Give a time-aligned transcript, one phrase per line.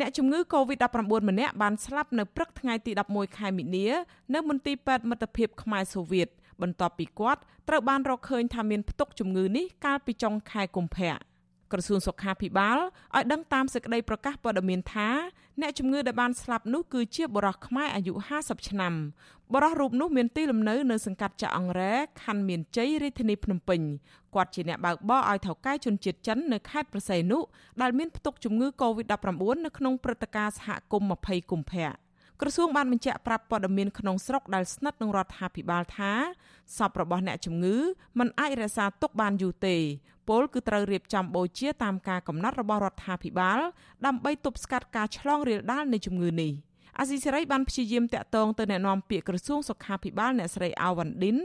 [0.00, 3.86] អ្នកជំងឺ Covid-19 ម្នាក់បានស្លាប់នៅព្រឹកថ្ងៃទី11ខែមីនា
[4.34, 6.28] នៅមន្ទីរពេទ្យមិត្តភាពខ្មែរសូវៀត
[6.62, 11.14] បន្ទាប់ពីគាត់ត្រូវបានរកឃើញថាមានផ្ទុកជំងឺនេះកាលពីចុងខែកុម្ភៈ
[11.72, 15.08] ក្រសួងសុខាភិបាលឲ្យដឹងតាមសេចក្តីប្រកាសព័ត៌មានថា
[15.60, 18.94] អ្នកជំងឺដែលបានស្លាប់នោះគឺជាបុរសខ្មែរអាយុ50ឆ្នាំ
[19.52, 23.80] បុរសរូបនោះមានទីលំនៅនៅសង្កាត់ចាអង្រែខណ្ឌមានជ័យរាជធានីភ្នំពេញ
[24.34, 27.38] គាត់ជាអ្នកបើកបរឲ្យថៅកែជនជាតិចិននៅខេត្តប្រស័យនុ
[27.82, 32.03] ដែលមានផ្ទុកជំងឺ Covid-19 នៅក្នុងព្រឹត្តិការណ៍សហគមន៍20កុម្ភៈ
[32.40, 36.12] ក្រសួងបានបញ្ជាក់ប្រាប់ព័ត៌មានក្នុងស្រុកដែលស្និទ្ធនឹងរដ្ឋាភិបាលថា
[36.76, 37.76] សពរបស់អ្នកជំងឺ
[38.18, 39.76] មិនអាចរក្សាទុកបានយូរទេ
[40.28, 43.60] ពលគឺត្រូវរៀបចំបូជាតាមការកំណត់របស់រដ្ឋាភិបាល
[44.06, 46.52] ដើម្បីទប់ស្កាត់ការឆ្លងរាលដាលនៃជំងឺនេះ
[46.98, 51.36] អាស៊ីសេរីបានព្យាយាមតាក់ទងទៅអ្នកនាំពាក្យក្រសួងសុខាភិបាលអ្នកស្រីអាវ៉ាន់ឌិន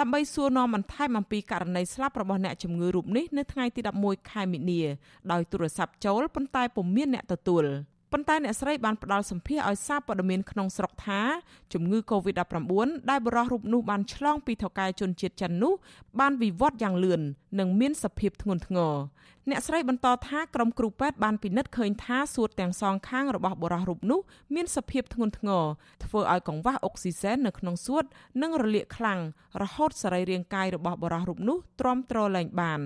[0.00, 4.82] ដើម្បីសួរនាំបន្ថែមអំពីករណីស្លាប់របស់អ្នកជំងឺរូបនេះនៅថ្ងៃទី11ខែមីនា
[5.32, 7.64] ដោយទូរស័ព្ទចូលប៉ុន្តែពុំមានអ្នកទទួល
[8.12, 11.20] ប៉ុន្តែអ្នកស្រីបានផ្ដល់សម្ភារឲ្យសារព័ត៌មានក្នុងស្រុកថា
[11.72, 12.62] ជំងឺ Covid-19
[13.10, 15.72] ដែលបរិះរូបនោះបានឆ្លងពីថៅកែជនជាតិចិននោះ
[16.20, 17.20] បានវិវត្តយ៉ាងលឿន
[17.58, 18.94] និងមានសភាពធ្ងន់ធ្ងរ
[19.50, 24.20] អ្នកស្រីបន្តថាក្រុមគ្រូពេទ្យបានពិនិត្យឃើញថាសួតទាំងសងខាងរបស់បុរសរូបនោះ
[24.54, 25.64] មានសភាពធ្ងន់ធ្ងរ
[26.04, 28.04] ធ្វើឲ្យកង្វះអុកស៊ីសែននៅក្នុងសួត
[28.42, 29.20] និងរលាកខ្លាំង
[29.62, 32.80] រហូតសរីរាង្គកាយរបស់បុរសរូបនោះទ្រាំទ្រលែងបាន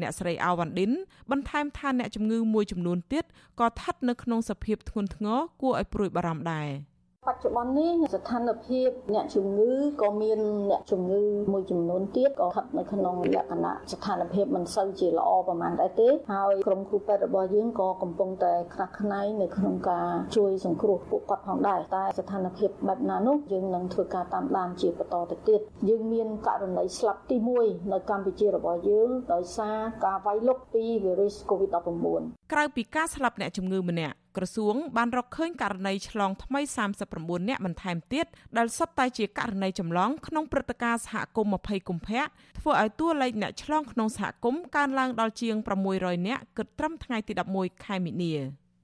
[0.00, 0.92] អ្នកស្រីអាវ៉ាន់ឌិន
[1.30, 3.24] បន្ថែមថាអ្នកជំងឺមួយចំនួនទៀត
[3.60, 6.68] ក៏ស្ថិតនៅក្នុងសភាពធ្ងន់ធ្ងរគួរឲ្យព្រួយបារម្ភដែរ។
[7.28, 10.38] បច្ចុប្បន្ននេះស្ថានភាពអ្នកជំងឺក៏មាន
[10.70, 36.60] អ្នកជំងឺមួយចំនួនទៀតក៏ស្ថិតនៅក្នុងលក្ខណៈស្ថានភាពមិនសូវជាល្អប្រហែលដែរទេហើយក្រុមគ្រូពេទ្យរបស់យើងក៏កំពុងតែខ្នះខ្នែងនៅក្នុងការជួយសង្គ្រោះពួកគាត់ផងដែរតែស្ថានភាពបែបណានោះយើងនឹងធ្វើការតាមដានជាបន្តទៅទៀតយើងមានករណីស្លាប់ទី1នៅកម្ពុជារបស់យើងដោយសារការវាយលុកពីវីរុស COVID-19 ក្រៅពីការស្លាប់អ្នកជំងឺម្នាក់ ក្រសួងបានរកឃើញករណីឆ្លងថ្មី
[37.04, 42.22] 39នាក់បន្ថែមទៀតដែលសុទ្ធតែជាករណីចម្លងក្នុងព្រឹត្តិការណ៍សហគមន៍20កុម្ភៈ
[42.58, 45.56] ធ្វើឲ្យតួលេខអ្នកឆ្លងក្នុងសហគមន៍កើនឡើងដល់ជាង
[45.92, 48.34] 600នាក់គិតត្រឹមថ្ងៃទី11ខែមីនា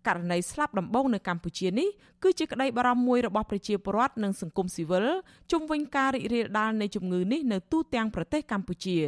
[0.07, 1.89] ករណីស្លាប់ដំបូងនៅកម្ពុជានេះ
[2.23, 5.07] គឺជាក្តីបារម្ភមួយរបស់ប្រជាពលរដ្ឋនិងសង្គមស៊ីវិល
[5.51, 8.99] ជុំវិញការរីករាលដាលនៃជំងឺនេះនៅទូទាំងប្រទេសកម្ពុជា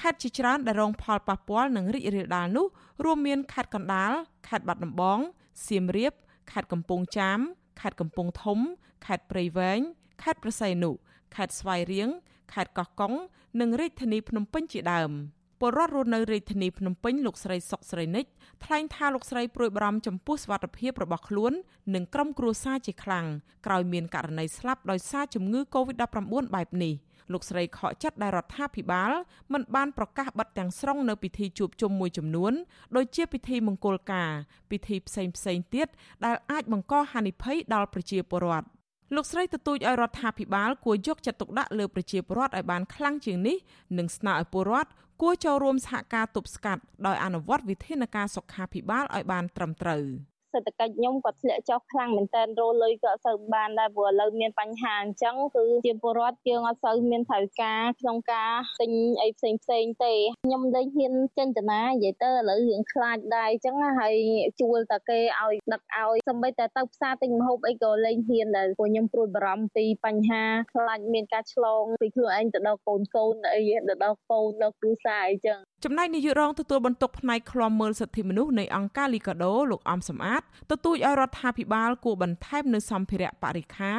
[0.00, 2.66] ខេត្តជាច្រើនដែលរងផលប៉ះពាល់នឹងរីករាលដាលនោះ
[3.04, 4.12] រួមមានខេត្តកណ្ដាល
[4.48, 5.18] ខេត្តបាត់ដំបង
[5.66, 6.12] សៀមរាប
[6.50, 7.40] ខេត្តកំពង់ចាម
[7.80, 8.58] ខេត្តកំពង់ធំ
[9.06, 9.80] ខេត្តព្រៃវែង
[10.22, 10.90] ខេត្តប្រស័យនុ
[11.34, 12.08] ខេត្តស្វាយរៀង
[12.52, 13.12] ខេត្តកោះកុង
[13.60, 15.12] និងរាជធានីភ្នំពេញជាដើម
[15.60, 18.24] ពលរដ្ឋរស់នៅរាជធានីភ្នំពេញលោកស្រីសុកស្រីនិច
[18.64, 21.52] ថ្លែងថាលោកស្រីព្រួយបារម្ភចំពោះសុខភាពរបស់ខ្លួន
[21.94, 23.26] និងក្រុមគ្រួសារជាខ្លាំង
[23.66, 26.94] ក្រោយមានករណីស្លាប់ដោយសារជំងឺ Covid-19 បែបនេះ។
[27.32, 29.12] លោកស្រីខកចិត្តដែលរដ្ឋាភិបាល
[29.52, 32.52] មិនបានប្រកាសបិទទាំងស្រុងនៅពិធីជួបជុំមួយចំនួន
[32.96, 34.30] ដូចជាពិធីមង្គលការ
[34.70, 35.86] ពិធីផ្សេងផ្សេងទៀត
[36.24, 38.66] ដែលអាចបង្កហានិភ័យដល់ប្រជាពលរដ្ឋ
[39.14, 43.56] លោកស្រីទទូចឲ្យរដ្ឋាភិបាលគួរយកចិត្តទុកដាក់លើប្រជាពលរដ្ឋឲ្យបានខ្លាំងជាងនេះ
[43.98, 44.90] និងស្នើឲ្យពលរដ្ឋ
[45.22, 50.04] គួរចូលរួមសហការទប់ស្កាត់ដោយអនុវត្តវិធានការសុខាភិបាលឲ្យបានត្រឹមត្រូវ។
[50.52, 58.92] សេដ្ឋកិច្ចខ្ញុំក៏ធ្លាក់ចុះខ្លាំងមែនតើរលុយក៏អត់សូវបានដែរព្រោះឥឡូវមានបញ្ហាអញ្ចឹងគឺជាពលរដ្ឋយើងអត់សូវមានថវិកាក្នុងការទិញ
[59.22, 60.14] អីផ្សេងផ្សេងទេ
[60.44, 64.14] ខ្ញុំលែងហ៊ានចិញ្ចនានិយាយទៅឥឡូវរឿងខ្លាចដែរអញ្ចឹងហើយ
[64.60, 70.42] ជួលតាគេឲ្យដឹកឲ្យសម្បីតែទៅផ្សារទិញម្ហូបអីក៏លែងហ៊ានដែរព្រោះខ្ញុំព្រួយបារម្ភពីបញ្ហា
[70.74, 83.92] ខ្លាចមានការឆ្លងពីខ្លួនឯងទៅដល់កូនកូនអីទៅដល់កូនដល់គ្រួសារអីចឹង ចំណែកនាយករងទទួលបន្ទុកផ្នែកឃ្លាំមើលសិទ្ធិមនុស្សនៃអង្គការលីកាដូលោកអំសំអាតទទូចឲ្យរដ្ឋាភិបាលគួរបន្ថែមនៅសម្ភារៈបរិខា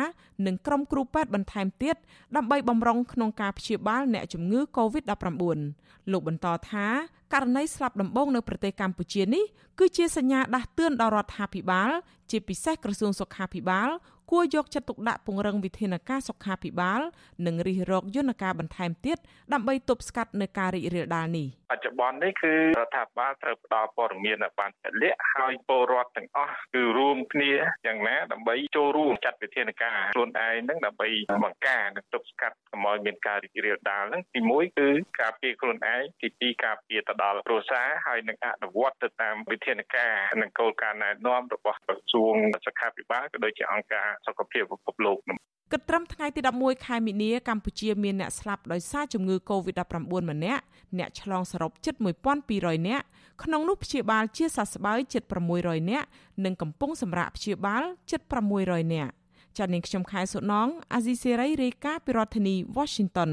[0.46, 1.96] និងក្រុមគ្រូពេទ្យបន្ថែមទៀត
[2.36, 5.34] ដើម្បីបំរុងក្នុងការព្យាបាលអ្នកជំងឺ Covid-19
[6.12, 6.88] លោកបន្តថា
[7.34, 9.44] ករណីស្លាប់ដំបូងនៅប្រទេសកម្ពុជានេះ
[9.80, 11.90] គឺជាសញ្ញាដាស់តឿនដល់រដ្ឋាភិបាល
[12.32, 13.90] ជាពិសេសក្រសួងសុខាភិបាល
[14.23, 17.02] គួ រយកចិត្តទុកដាក់ពង្រឹងវិធានការសុខាភិបាល
[17.46, 19.18] និងរិះរកយន្តការបន្ថែមទៀត
[19.54, 27.52] ដើម្បីទប់ស្កាត់នៅការរីករាលដាលនេះបច្ចុប្បន្ននេះគឺរដ្ឋាភិបាលត្រូវផ្ដល់ព័ត៌មានឲ្យបានជាក់លាក់ហើយពលរដ្ឋទាំងអស់គឺរួមគ្នា
[27.88, 31.08] យ៉ាងណាដើម្បីចូលរួមចាត់វិធានការខ្លួនឯងនឹងដើម្បី
[31.44, 34.90] បង្ការនិងទប់ស្កាត់កុំឲ្យមានការរីករាលដាលហ្នឹងទី1គឺ
[35.22, 42.36] ការពារខ្លួនឯងទី2ការពារទៅដល់គ្រួសារហើយនឹងអនុវត្តទៅតាមវិធានការនិងគោលការណ៍ណែនាំរបស់ក្រសួង
[42.66, 45.18] សុខាភិបាលក៏ដូចជាអង្គការសុខភាពពិភពលោក
[45.72, 49.96] គិតត្រឹមថ្ងៃទី11ខែមីនាកម្ពុជាមានអ្នកស្លាប់ដោយសារជំងឺ Covid-19
[50.32, 50.64] ម្នាក់
[50.98, 51.96] អ្នកឆ្លងសរុបជិត
[52.42, 53.06] 1200នាក់
[53.44, 55.24] ក្នុងនោះព្យាបាលជាសះស្បើយជិត
[55.58, 56.08] 600នាក់
[56.46, 58.22] និងកំពុងសម្រាកព្យាបាលជិត
[58.58, 59.12] 600នាក់
[59.58, 63.32] ចា៎នាងខ្ញុំខែសុណងអាស៊ីសេរីរាយការណ៍ពីរដ្ឋធានី Washington